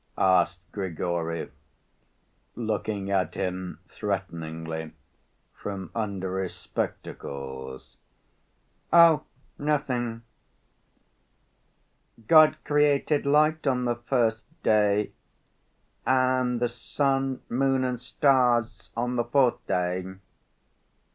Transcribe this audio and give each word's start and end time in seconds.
asked 0.17 0.59
Grigory, 0.71 1.51
looking 2.55 3.11
at 3.11 3.35
him 3.35 3.79
threateningly 3.87 4.93
from 5.53 5.91
under 5.93 6.41
his 6.41 6.55
spectacles. 6.55 7.97
"Oh, 8.91 9.25
nothing. 9.59 10.23
God 12.27 12.57
created 12.63 13.27
light 13.27 13.67
on 13.67 13.85
the 13.85 13.97
first 13.97 14.43
day, 14.63 15.11
and 16.03 16.59
the 16.59 16.67
sun, 16.67 17.41
moon, 17.47 17.83
and 17.83 17.99
stars 17.99 18.91
on 18.97 19.17
the 19.17 19.23
fourth 19.25 19.63
day. 19.67 20.03